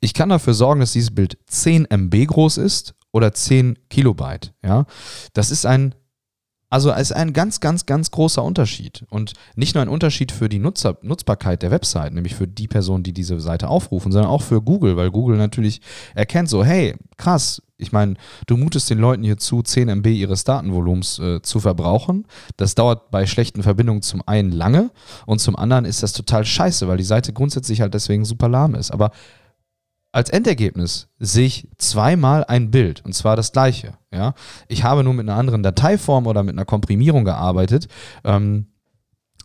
[0.00, 4.52] Ich kann dafür sorgen, dass dieses Bild 10 MB groß ist oder 10 Kilobyte.
[4.64, 4.86] Ja?
[5.32, 5.94] Das ist ein,
[6.72, 9.04] also es ist ein ganz, ganz, ganz großer Unterschied.
[9.10, 13.02] Und nicht nur ein Unterschied für die Nutzer, Nutzbarkeit der Website, nämlich für die Personen,
[13.02, 15.82] die diese Seite aufrufen, sondern auch für Google, weil Google natürlich
[16.14, 18.14] erkennt so, hey, krass, ich meine,
[18.46, 22.24] du mutest den Leuten hier zu, 10 MB ihres Datenvolumens äh, zu verbrauchen.
[22.56, 24.90] Das dauert bei schlechten Verbindungen zum einen lange
[25.26, 28.74] und zum anderen ist das total scheiße, weil die Seite grundsätzlich halt deswegen super lahm
[28.76, 28.92] ist.
[28.92, 29.10] Aber
[30.12, 33.94] als Endergebnis sehe ich zweimal ein Bild und zwar das gleiche.
[34.12, 34.34] Ja?
[34.68, 37.88] Ich habe nur mit einer anderen Dateiform oder mit einer Komprimierung gearbeitet.
[38.22, 38.66] Ähm,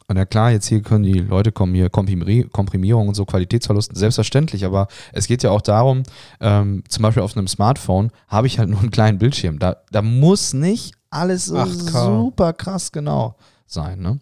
[0.09, 3.97] und ja klar, jetzt hier können die Leute kommen hier Komprimier Komprimierung und so Qualitätsverlusten,
[3.97, 6.03] selbstverständlich, aber es geht ja auch darum,
[6.39, 9.59] ähm, zum Beispiel auf einem Smartphone habe ich halt nur einen kleinen Bildschirm.
[9.59, 12.05] Da, da muss nicht alles so 8K.
[12.05, 14.19] super krass genau sein, ne?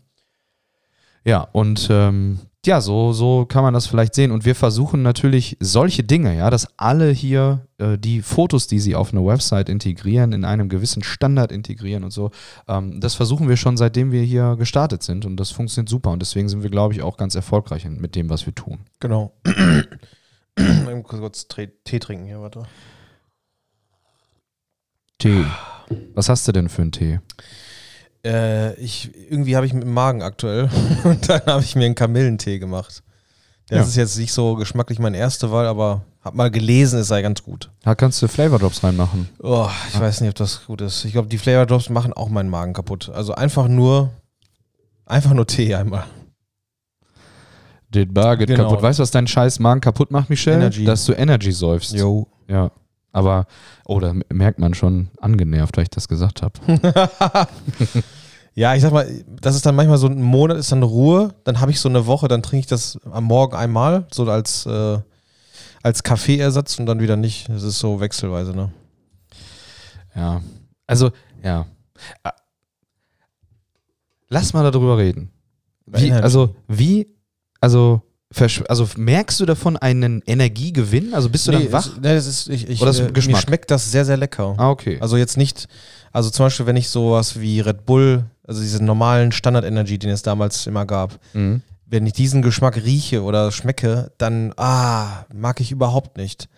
[1.23, 4.31] Ja, und ähm, ja, so, so kann man das vielleicht sehen.
[4.31, 8.95] Und wir versuchen natürlich solche Dinge, ja, dass alle hier äh, die Fotos, die sie
[8.95, 12.31] auf eine Website integrieren, in einem gewissen Standard integrieren und so.
[12.67, 15.25] Ähm, das versuchen wir schon, seitdem wir hier gestartet sind.
[15.25, 16.11] Und das funktioniert super.
[16.11, 18.79] Und deswegen sind wir, glaube ich, auch ganz erfolgreich mit dem, was wir tun.
[18.99, 19.33] Genau.
[20.57, 22.63] Eben kurz Tee, Tee trinken hier, warte.
[25.17, 25.45] Tee.
[26.13, 27.19] Was hast du denn für einen Tee?
[28.25, 30.69] Äh, ich, irgendwie habe ich mit dem Magen aktuell
[31.03, 33.03] und dann habe ich mir einen Kamillentee gemacht.
[33.67, 33.83] Das Ja.
[33.83, 37.43] ist jetzt nicht so geschmacklich meine erste Wahl, aber habe mal gelesen, es sei ganz
[37.43, 37.69] gut.
[37.83, 39.29] Da kannst du Flavor Drops reinmachen.
[39.41, 41.05] Oh, ich weiß nicht, ob das gut ist.
[41.05, 43.09] Ich glaube, die Flavor Drops machen auch meinen Magen kaputt.
[43.13, 44.09] Also einfach nur,
[45.05, 46.05] einfach nur Tee einmal.
[47.89, 48.63] Den Magen Genau.
[48.69, 48.81] kaputt.
[48.81, 50.57] Weißt du, was deinen scheiß Magen kaputt macht, Michelle?
[50.57, 50.83] Energy.
[50.85, 51.93] Dass du Energy säufst.
[51.93, 52.27] Jo.
[52.47, 52.71] Ja.
[53.15, 53.47] Aber,
[53.85, 56.59] oh, da merkt man schon angenervt, weil ich das gesagt habe.
[58.57, 61.59] Ja, ich sag mal, das ist dann manchmal so ein Monat ist dann Ruhe, dann
[61.59, 64.97] habe ich so eine Woche, dann trinke ich das am Morgen einmal, so als, äh,
[65.83, 67.49] als Kaffeeersatz und dann wieder nicht.
[67.49, 68.71] Das ist so wechselweise, ne?
[70.15, 70.41] Ja.
[70.87, 71.11] Also,
[71.43, 71.65] ja.
[74.29, 75.31] Lass mal darüber reden.
[75.85, 77.13] Wie, also, wie,
[77.59, 78.03] also,
[78.67, 81.13] also merkst du davon einen Energiegewinn?
[81.13, 81.85] Also bist du Nee, dann wach?
[81.85, 83.35] Es, nee, das ist, ich, ich, Oder ist äh, Geschmack?
[83.35, 84.55] Mir schmeckt das sehr, sehr lecker.
[84.57, 84.97] ah, okay.
[84.99, 85.67] Also jetzt nicht,
[86.11, 90.21] also zum Beispiel, wenn ich sowas wie Red Bull, also diese normalen Standard-Energy, den es
[90.23, 91.61] damals immer gab, Mhm.
[91.85, 96.49] wenn ich diesen Geschmack rieche oder schmecke, dann, ah, mag ich überhaupt nicht.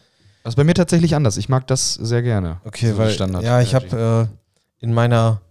[0.44, 1.36] Das ist bei mir tatsächlich anders.
[1.36, 2.62] Ich mag das sehr gerne.
[2.64, 5.42] Okay, So weil, Standard ja, ich habe äh, in meiner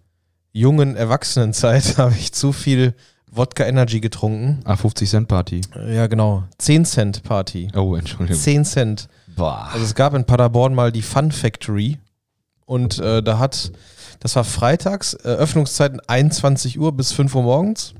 [0.52, 2.94] jungen Erwachsenenzeit habe ich zu viel
[3.30, 4.60] Wodka Energy getrunken.
[4.64, 5.60] Ah, 50 Cent Party.
[5.88, 6.44] Ja, genau.
[6.58, 7.70] 10 Cent Party.
[7.74, 8.40] Oh, Entschuldigung.
[8.40, 9.08] 10 Cent.
[9.36, 9.68] Boah.
[9.72, 11.98] Also es gab in Paderborn mal die Fun Factory
[12.64, 13.72] und äh, da hat,
[14.20, 17.94] das war freitags, äh, Öffnungszeiten 21 Uhr bis 5 Uhr morgens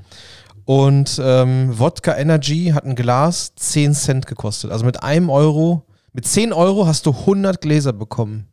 [0.64, 4.72] und ähm, Wodka Energy hat ein Glas 10 Cent gekostet.
[4.72, 8.48] Also mit einem Euro, mit 10 Euro hast du 100 Gläser bekommen.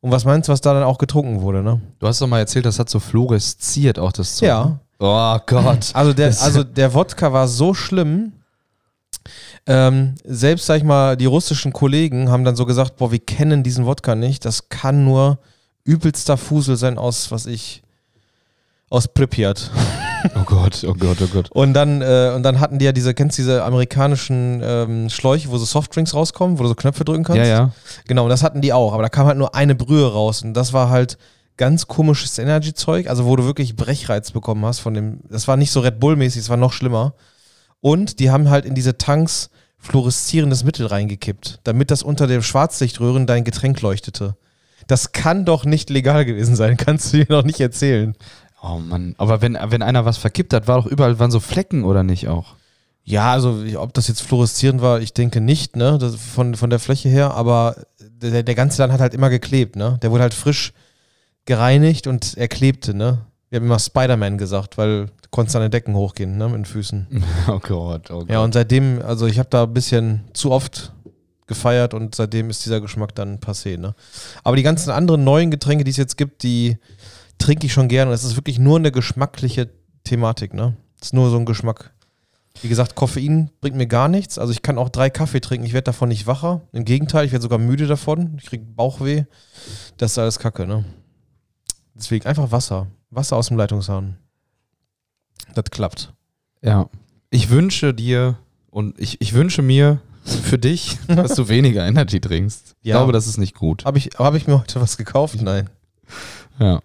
[0.00, 1.80] Und was meinst du, was da dann auch getrunken wurde, ne?
[1.98, 4.48] Du hast doch mal erzählt, das hat so fluoresziert auch das Zeug.
[4.48, 4.80] Ja.
[4.98, 5.90] Oh Gott.
[5.92, 8.32] Also der, also der Wodka war so schlimm.
[9.66, 13.62] Ähm, selbst, sag ich mal, die russischen Kollegen haben dann so gesagt, boah, wir kennen
[13.62, 14.44] diesen Wodka nicht.
[14.44, 15.38] Das kann nur
[15.84, 17.82] übelster Fusel sein aus, was ich,
[18.90, 19.70] aus Pripyat.
[20.34, 21.50] Oh Gott, oh Gott, oh Gott.
[21.52, 25.50] Und dann, äh, und dann hatten die ja diese, kennst du diese amerikanischen ähm, Schläuche,
[25.50, 27.38] wo so Softdrinks rauskommen, wo du so Knöpfe drücken kannst?
[27.38, 27.70] Ja, ja.
[28.08, 30.54] Genau, und das hatten die auch, aber da kam halt nur eine Brühe raus und
[30.54, 31.18] das war halt
[31.56, 35.70] ganz komisches Energy-Zeug, also wo du wirklich Brechreiz bekommen hast von dem, das war nicht
[35.70, 37.14] so Red Bull-mäßig, es war noch schlimmer.
[37.80, 43.26] Und die haben halt in diese Tanks fluoreszierendes Mittel reingekippt, damit das unter dem Schwarzlichtröhren
[43.26, 44.36] dein Getränk leuchtete.
[44.86, 48.14] Das kann doch nicht legal gewesen sein, kannst du dir noch nicht erzählen.
[48.62, 49.14] Oh Mann.
[49.18, 52.28] Aber wenn, wenn einer was verkippt hat, war doch überall waren so Flecken oder nicht
[52.28, 52.54] auch?
[53.04, 56.80] Ja, also ob das jetzt fluoreszierend war, ich denke nicht, ne, das von, von der
[56.80, 59.98] Fläche her, aber der, der ganze Land hat halt immer geklebt, ne.
[60.02, 60.72] Der wurde halt frisch
[61.46, 63.18] gereinigt und er klebte, ne.
[63.48, 66.64] Wir haben immer Spider-Man gesagt, weil du konntest an den Decken hochgehen, ne, mit den
[66.64, 67.06] Füßen.
[67.48, 68.30] Oh Gott, oh Gott.
[68.30, 70.92] Ja, und seitdem, also ich habe da ein bisschen zu oft
[71.46, 73.94] gefeiert und seitdem ist dieser Geschmack dann passé, ne.
[74.42, 76.76] Aber die ganzen anderen neuen Getränke, die es jetzt gibt, die
[77.38, 79.70] trinke ich schon gern und es ist wirklich nur eine geschmackliche
[80.04, 80.76] Thematik, ne.
[81.00, 81.92] Es ist nur so ein Geschmack.
[82.62, 84.38] Wie gesagt, Koffein bringt mir gar nichts.
[84.38, 86.62] Also ich kann auch drei Kaffee trinken, ich werde davon nicht wacher.
[86.72, 88.38] Im Gegenteil, ich werde sogar müde davon.
[88.40, 89.24] Ich kriege Bauchweh.
[89.98, 90.84] Das ist alles Kacke, ne?
[91.96, 92.86] Deswegen einfach Wasser.
[93.10, 94.16] Wasser aus dem Leitungshahn.
[95.54, 96.12] Das klappt.
[96.62, 96.88] Ja.
[97.30, 98.36] Ich wünsche dir
[98.70, 102.74] und ich, ich wünsche mir für dich, dass du weniger Energy trinkst.
[102.82, 102.96] Ich Ja.
[102.96, 103.84] glaube, das ist nicht gut.
[103.84, 105.40] Habe ich, hab ich mir heute was gekauft?
[105.40, 105.70] Nein.
[106.58, 106.80] Ja.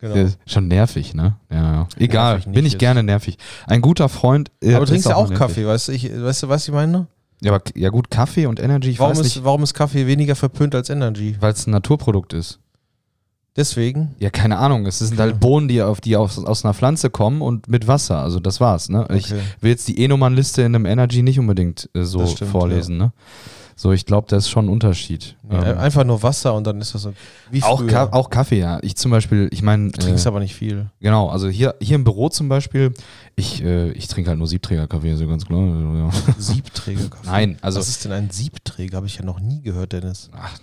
[0.00, 0.30] Genau.
[0.46, 1.36] Schon nervig, ne?
[1.50, 1.88] Ja, ja.
[1.96, 2.78] Egal, Nervig bin ich ist.
[2.78, 3.36] gerne nervig.
[3.66, 4.50] Ein guter Freund.
[4.62, 5.38] äh, Aber du trinkst ja auch nervig.
[5.38, 5.92] Kaffee, weißt du?
[5.92, 7.08] Ich, weißt du, was ich meine?
[7.42, 10.74] Ja, aber ja gut, Kaffee und Energy, Warum ist, nicht, warum ist Kaffee weniger verpönt
[10.76, 11.36] als Energy?
[11.40, 12.60] weil es ein Naturprodukt ist.
[13.58, 14.14] Deswegen?
[14.20, 14.86] Ja, keine Ahnung.
[14.86, 15.22] Es sind Okay.
[15.22, 18.18] halt Bohnen, die, auf, die aus, aus einer Pflanze kommen und mit Wasser.
[18.22, 18.88] Also das war's.
[18.88, 19.06] Ne?
[19.12, 19.40] Ich Okay.
[19.60, 22.96] will jetzt die E-Nummern-Liste in einem Energy nicht unbedingt äh, so stimmt, vorlesen.
[22.96, 23.12] Ne?
[23.74, 25.36] So, ich glaube, das ist schon ein Unterschied.
[25.50, 27.12] Ja, Ähm, einfach nur Wasser und dann ist das so.
[27.52, 27.86] Wie auch.
[27.86, 28.78] Ka auch Kaffee, ja.
[28.82, 30.86] Ich zum Beispiel, ich meine, Du trinkst äh, aber nicht viel.
[31.00, 32.92] genau, also hier, hier im Büro zum Beispiel,
[33.36, 35.60] ich, äh, ich trinke halt nur Siebträger-Kaffee, so ganz klar.
[35.60, 36.10] Also, ja.
[36.38, 37.26] Siebträgerkaffee.
[37.26, 38.96] Nein, also Was ist denn ein Siebträger?
[38.96, 40.28] Habe ich ja noch nie gehört, Dennis.
[40.36, 40.58] Ach,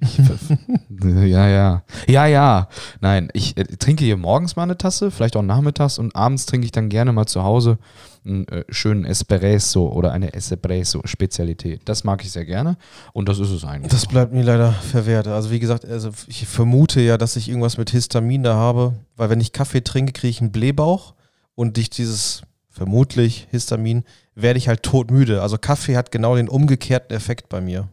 [1.02, 1.82] ja, ja.
[2.06, 2.68] Ja, ja.
[3.00, 6.66] Nein, ich äh, trinke hier morgens mal eine Tasse, vielleicht auch nachmittags und abends trinke
[6.66, 7.78] ich dann gerne mal zu Hause
[8.24, 11.82] einen äh, schönen Espresso oder eine Espresso-Spezialität.
[11.84, 12.76] Das mag ich sehr gerne
[13.12, 13.92] und das ist es eigentlich.
[13.92, 15.28] Das bleibt mir leider verwehrt.
[15.28, 19.30] Also wie gesagt, also ich vermute ja, dass ich irgendwas mit Histamin da habe, weil
[19.30, 21.14] wenn ich Kaffee trinke, kriege ich einen Blähbauch
[21.54, 24.04] und durch dieses vermutlich Histamin,
[24.34, 25.40] werde ich halt todmüde.
[25.40, 27.88] Also Kaffee hat genau den umgekehrten Effekt bei mir.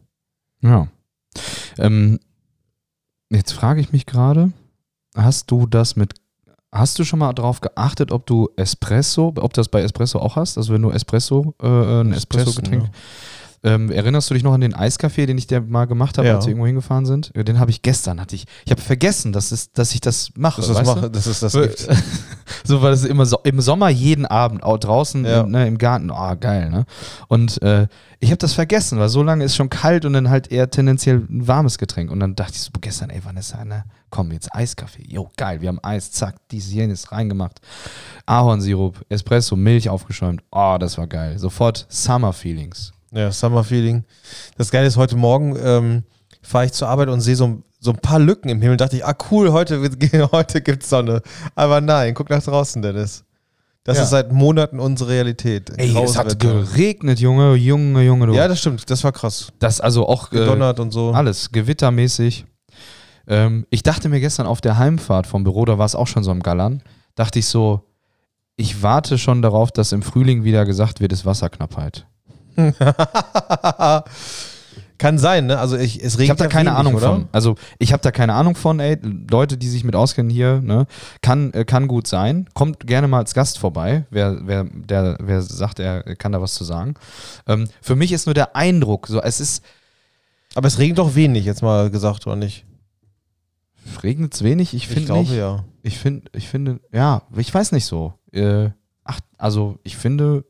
[0.61, 0.89] Ja.
[1.77, 2.19] Ähm,
[3.29, 4.51] jetzt frage ich mich gerade,
[5.15, 6.13] hast du das mit,
[6.71, 10.57] hast du schon mal darauf geachtet, ob du Espresso, ob das bei Espresso auch hast?
[10.57, 12.83] Also wenn du Espresso, äh, ein Das Espresso-Getränk.
[12.83, 12.95] testen,
[13.65, 16.35] Ähm, erinnerst du dich noch an den Eiskaffee, den ich dir mal gemacht habe, Ja.
[16.35, 17.31] als wir irgendwo hingefahren sind?
[17.33, 18.45] Ja, Den habe ich gestern, hatte ich.
[18.65, 20.59] Ich habe vergessen, dass, es, dass ich das mache.
[20.61, 21.87] Dass, das mache, dass es das Weil- gibt.
[22.65, 25.41] so war das immer so, im Sommer jeden Abend, auch draußen Ja.
[25.41, 26.11] im, ne, im Garten.
[26.11, 26.85] Oh, geil, ne?
[27.29, 27.87] Und äh,
[28.19, 31.17] ich habe das vergessen, weil so lange ist schon kalt und dann halt eher tendenziell
[31.29, 32.11] ein warmes Getränk.
[32.11, 33.85] Und dann dachte ich so gestern, ey, Vanessa, ne?
[34.09, 35.05] Komm, jetzt Eiskaffee.
[35.07, 37.59] Jo, geil, wir haben Eis, zack, dies, jenes reingemacht.
[38.25, 40.41] Ahornsirup, Espresso, Milch aufgeschäumt.
[40.51, 41.37] Oh, das war geil.
[41.39, 42.92] Sofort Summer Feelings.
[43.13, 44.03] Ja, Summer Feeling.
[44.57, 46.03] Das Geile ist, heute Morgen ähm,
[46.41, 48.77] fahre ich zur Arbeit und sehe so, so ein paar Lücken im Himmel.
[48.77, 49.81] Dachte ich, ah cool, heute,
[50.31, 51.21] heute gibt's Sonne.
[51.55, 53.23] Aber nein, guck nach draußen, Dennis.
[53.83, 54.03] Das Ja.
[54.03, 55.69] ist seit Monaten unsere Realität.
[55.77, 58.27] Ey, es hat geregnet, Junge, Junge, Junge.
[58.27, 58.33] Du.
[58.33, 58.89] Ja, das stimmt.
[58.89, 59.51] Das war krass.
[59.59, 61.11] das also auch äh, Gedonnert und so.
[61.11, 62.45] Alles, gewittermäßig.
[63.27, 66.23] Ähm, ich dachte mir gestern auf der Heimfahrt vom Büro, da war es auch schon
[66.23, 66.81] so am Gallern,
[67.15, 67.81] dachte ich so,
[68.55, 72.05] ich warte schon darauf, dass im Frühling wieder gesagt wird, es ist Wasserknappheit.
[74.99, 75.59] Kann sein, ne?
[75.59, 77.07] Also ich, es regnet Ich habe da keine wenig, Ahnung oder?
[77.07, 77.27] von.
[77.31, 78.97] Also ich habe da keine Ahnung von, ey.
[79.29, 80.85] Leute, die sich mit auskennen hier, ne,
[81.21, 82.47] kann, äh, kann gut sein.
[82.53, 86.53] Kommt gerne mal als Gast vorbei, wer, wer, der, wer sagt, er kann da was
[86.53, 86.93] zu sagen.
[87.47, 89.65] Ähm, für mich ist nur der Eindruck, so es ist,
[90.55, 92.65] Aber es regnet doch wenig, jetzt mal gesagt, oder nicht?
[94.03, 95.33] regnet es wenig, ich Ich finde glaube nicht.
[95.37, 95.65] ja.
[95.81, 98.13] Ich finde, ich finde, ja, ich weiß nicht so.
[98.31, 98.69] Äh,
[99.03, 100.45] ach, also ich finde,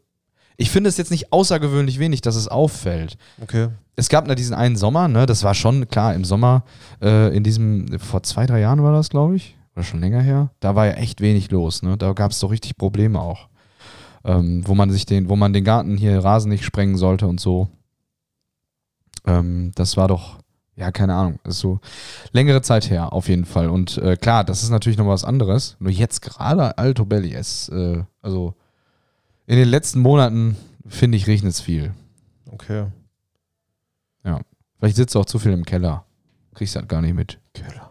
[0.58, 3.18] ich finde es jetzt nicht außergewöhnlich wenig, dass es auffällt.
[3.42, 3.70] Okay.
[3.96, 6.64] Es gab da diesen einen Sommer, ne, das war schon klar im Sommer,
[7.02, 10.52] äh, in diesem, vor zwei, drei Jahren war das, glaube ich, oder schon länger her,
[10.60, 13.50] da war ja echt wenig los, ne, da gab es doch richtig Probleme auch.
[14.26, 17.42] Ähm, wo man sich den, wo man den Garten hier Rasen nicht sprengen sollte und
[17.42, 17.68] so.
[19.26, 20.40] Ähm, das war doch,
[20.78, 21.82] ja, keine Ahnung, ist so
[22.32, 23.68] längere Zeit her, auf jeden Fall.
[23.68, 25.76] Und äh, klar, das ist natürlich noch was anderes.
[25.80, 28.56] Nur jetzt gerade Alto Belli, es, äh, also
[29.48, 31.94] in den letzten Monaten, finde ich, regnet es viel.
[32.52, 32.86] Okay.
[34.80, 36.04] Vielleicht sitzt du auch zu viel im Keller.
[36.54, 37.40] Kriegst halt gar nicht mit.
[37.54, 37.90] Keller.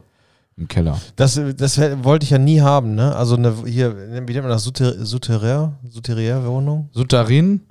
[0.58, 1.00] Im Keller.
[1.16, 3.16] Das, das wollte ich ja nie haben, ne?
[3.16, 4.64] Also eine, hier, wie nennt man das?
[4.64, 5.72] Souter- Souterrain?
[5.88, 6.90] Souterrain-Wohnung?
[6.92, 7.62] Sutarin?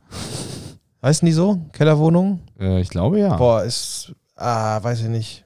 [1.04, 1.62] Heißen die so?
[1.74, 2.39] Kellerwohnung?
[2.60, 3.36] Äh, ich glaube ja.
[3.38, 5.46] Boah, ist, ah, weiß ich nicht.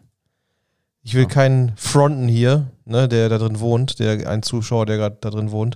[1.03, 5.17] Ich will keinen fronten hier, ne, der da drin wohnt, der ein Zuschauer, der gerade
[5.19, 5.75] da drin wohnt.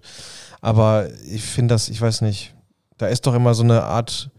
[0.61, 2.53] Aber ich finde das, ich weiß nicht,
[2.97, 4.29] da ist doch immer so eine Art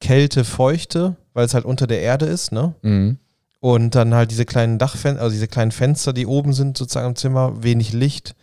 [0.00, 2.74] Kälte, Feuchte, weil es halt unter der Erde ist, ne?
[2.82, 3.18] Mhm.
[3.60, 7.16] Und dann halt diese kleinen Dachfenster, also diese kleinen Fenster, die oben sind sozusagen im
[7.16, 8.34] Zimmer, wenig Licht.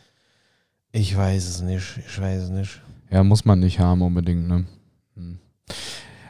[0.92, 2.82] Ich weiß es nicht, ich weiß es nicht.
[3.12, 4.66] Ja, muss man nicht haben unbedingt, ne?
[5.16, 5.38] Hm.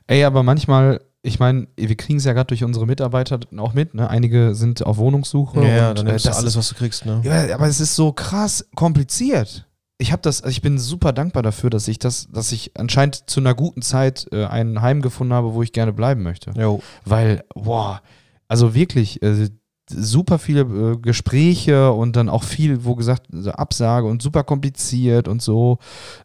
[0.07, 3.93] Ey, aber manchmal, ich meine, wir kriegen es ja gerade durch unsere Mitarbeiter auch mit,
[3.93, 4.09] ne?
[4.09, 5.65] Einige sind auf Wohnungssuche.
[5.65, 7.21] Ja, und, dann äh, nimmst du das alles, was du kriegst, ne?
[7.23, 9.65] Ja, aber es ist so krass kompliziert.
[10.01, 13.29] Ich habe das, also ich bin super dankbar dafür, dass ich das, dass ich anscheinend
[13.29, 16.51] zu einer guten Zeit äh, ein Heim gefunden habe, wo ich gerne bleiben möchte.
[16.59, 16.81] Jo.
[17.05, 18.01] Weil, boah,
[18.47, 19.49] also wirklich, äh,
[19.87, 25.27] super viele äh, Gespräche und dann auch viel, wo gesagt, so Absage und super kompliziert
[25.27, 25.77] und so,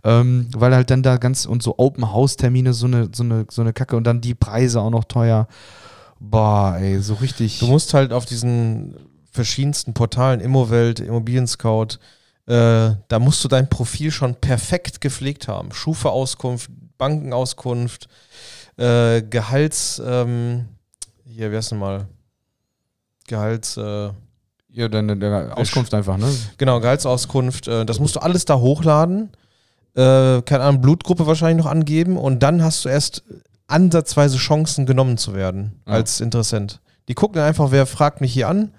[0.05, 3.47] ähm, weil halt dann da ganz und so Open House Termine so eine, so eine,
[3.51, 5.49] so eine Kacke und dann die Preise auch noch teuer.
[6.19, 7.59] Boah, ey, so richtig.
[7.59, 8.97] Du musst halt auf diesen
[9.31, 11.99] verschiedensten Portalen, Immowelt, Immobilien Scout,
[12.47, 15.73] äh, da musst du dein Profil schon perfekt gepflegt haben.
[15.73, 18.09] Schufa-Auskunft, Bankenauskunft,
[18.77, 20.67] äh, Gehalts, ähm,
[21.25, 22.07] hier, wie heißt denn mal?
[23.27, 24.11] Gehalts, äh,
[24.71, 26.27] ja, deine, deine Auskunft einfach, ne?
[26.59, 29.31] genau, Gehaltsauskunft, äh, das musst du alles da hochladen.
[29.95, 33.25] Äh, keine Ahnung, Blutgruppe wahrscheinlich noch angeben und dann hast du erst
[33.67, 35.95] ansatzweise Chancen genommen zu werden Ja.
[35.95, 36.81] als Interessent.
[37.09, 38.73] Die gucken einfach, wer fragt mich hier an,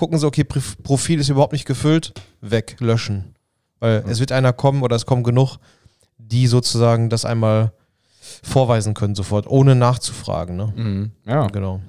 [0.00, 3.34] gucken sie, okay, Profil ist überhaupt nicht gefüllt, weg, löschen.
[3.80, 5.58] Weil es wird einer kommen oder es kommen genug,
[6.16, 7.72] die sozusagen das einmal
[8.42, 10.56] vorweisen können sofort, ohne nachzufragen.
[10.56, 10.72] Ne?
[10.74, 11.10] Mhm.
[11.26, 11.46] Ja.
[11.48, 11.80] Genau.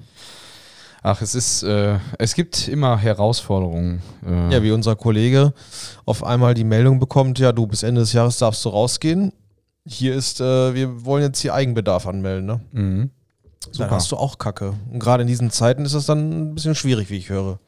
[1.02, 4.02] Ach, es ist, äh, es gibt immer Herausforderungen.
[4.24, 5.54] Äh, Ja, wie unser Kollege
[6.04, 9.32] auf einmal die Meldung bekommt, ja, du bis Ende des Jahres darfst du rausgehen.
[9.86, 12.46] Hier ist, äh, wir wollen jetzt hier Eigenbedarf anmelden.
[12.46, 12.60] Ne?
[12.72, 13.10] Mhm.
[13.70, 13.90] Super.
[13.92, 14.74] hast du auch Kacke.
[14.92, 17.58] Und gerade in diesen Zeiten ist das dann ein bisschen schwierig, wie ich höre.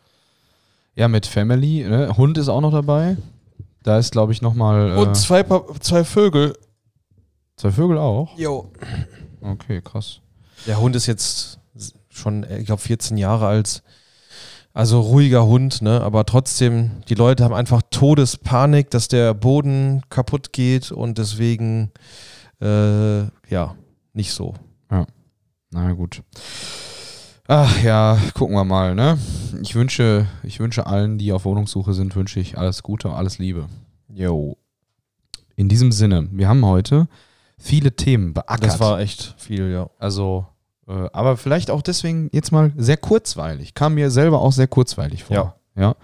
[0.97, 1.85] Ja, mit Family.
[1.85, 2.17] Ne?
[2.17, 3.17] Hund ist auch noch dabei.
[3.83, 4.93] Da ist, glaube ich, nochmal.
[4.93, 6.57] Äh, Und zwei, Pa- zwei Vögel.
[7.57, 8.37] zwei Vögel auch.
[8.39, 8.71] Jo.
[9.41, 10.21] Okay, krass.
[10.67, 11.59] Der Hund ist jetzt
[12.09, 13.83] schon, ich glaube, 14 Jahre alt.
[14.73, 16.01] Also ruhiger Hund, ne?
[16.01, 21.93] Aber trotzdem, die Leute haben einfach Todespanik, dass der Boden kaputt geht und deswegen
[22.61, 23.75] äh, ja,
[24.15, 24.55] nicht so.
[25.71, 26.23] Na gut.
[27.47, 29.19] Ach ja, gucken wir mal, ne?
[29.63, 33.39] Ich wünsche, ich wünsche allen, die auf Wohnungssuche sind, wünsche ich alles Gute und alles
[33.39, 33.67] Liebe.
[34.09, 34.57] Jo.
[35.57, 37.07] In diesem Sinne, wir haben heute
[37.59, 38.65] viele Themen beackert.
[38.65, 39.91] Das war echt viel, ja.
[39.99, 40.47] also,
[40.89, 43.75] äh, aber vielleicht auch deswegen jetzt mal sehr kurzweilig.
[43.75, 45.37] Kam mir selber auch sehr kurzweilig vor.
[45.37, 45.55] Ja.
[45.77, 45.97] Ja.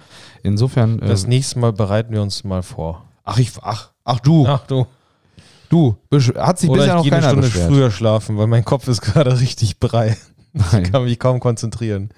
[0.43, 1.01] Insofern.
[1.01, 3.05] Äh, Das nächste Mal bereiten wir uns mal vor.
[3.25, 4.87] ach, ich, ach, ach du, Ach du.
[5.69, 5.97] du,
[6.37, 7.69] hat sich Oder bisher ich noch gehe eine keiner Stunde beschwert.
[7.71, 10.17] früher schlafen, weil mein Kopf ist gerade richtig brei.
[10.73, 10.85] Nein.
[10.85, 12.11] Ich kann mich kaum konzentrieren.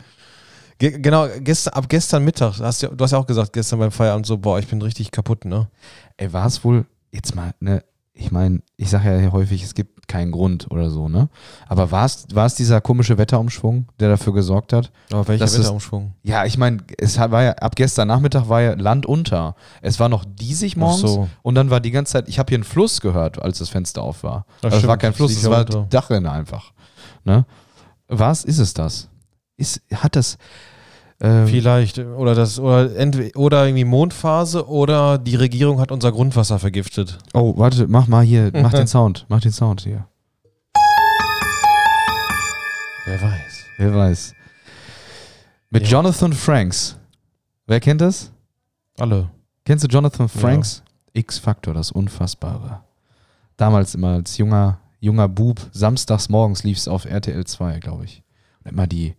[0.78, 3.92] Ge genau, gestern, ab gestern Mittag, hast du, du hast ja auch gesagt, gestern beim
[3.92, 5.68] Feierabend so, boah, ich bin richtig kaputt, ne?
[6.16, 10.06] Ey, war es wohl, jetzt mal, ne, ich meine, ich sage ja häufig, es gibt
[10.08, 11.28] keinen Grund oder so, ne?
[11.68, 14.90] Aber war es, war es dieser komische Wetterumschwung, der dafür gesorgt hat?
[15.12, 16.14] Aber welcher Das ist- Wetterumschwung?
[16.22, 19.54] Ja, ich meine, es war ja, ab gestern Nachmittag war ja Land unter.
[19.82, 21.28] Es war noch diesig morgens so.
[21.42, 24.02] und dann war die ganze Zeit, ich habe hier einen Fluss gehört, als das Fenster
[24.02, 24.46] auf war.
[24.58, 25.88] Ach, also es war kein Fluss, das es war ja die unter.
[25.90, 26.72] Dachrinne einfach.
[27.24, 27.46] Ne?
[28.14, 29.08] Was ist es das?
[29.56, 30.36] Ist, hat das.
[31.20, 31.98] ähm, Vielleicht.
[31.98, 32.90] Oder das, oder
[33.36, 37.18] oder irgendwie Mondphase oder die Regierung hat unser Grundwasser vergiftet.
[37.34, 40.06] oh, warte, mach mal hier, mach den Sound, mach den Sound hier.
[43.06, 43.64] Wer weiß.
[43.78, 44.34] Wer weiß.
[45.70, 45.88] Mit Ja.
[45.98, 46.96] Jonathan Franks.
[47.66, 48.30] Wer kennt das?
[48.98, 49.30] Alle.
[49.64, 50.82] Kennst du Jonathan Franks?
[51.14, 52.80] X-Faktor, das Unfassbare.
[53.56, 58.22] Damals immer als junger, junger Bub, samstags morgens lief es auf RTL 2, glaube ich.
[58.62, 59.14] Und immer die,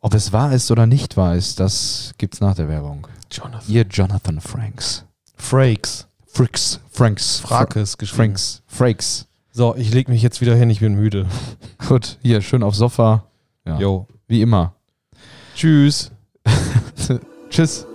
[0.00, 3.08] ob es wahr ist oder nicht wahr ist, das gibt's nach der Werbung.
[3.32, 3.72] Jonathan.
[3.74, 5.04] Ihr Jonathan Franks.
[5.34, 6.06] Frakes.
[6.26, 6.80] Fricks.
[6.90, 7.40] Franks.
[7.40, 8.16] Frakes geschrieben.
[8.16, 8.62] Franks.
[8.66, 9.26] Frakes.
[9.50, 11.26] So, ich leg mich jetzt wieder hin, ich bin müde.
[11.88, 13.24] Gut, hier, schön aufs Sofa.
[13.64, 13.78] Ja.
[13.78, 14.06] Jo.
[14.28, 14.74] Wie immer.
[15.54, 16.12] Tschüss.
[17.50, 17.86] Tschüss.